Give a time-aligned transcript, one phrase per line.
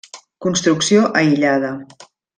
[0.45, 1.71] Construcció aïllada.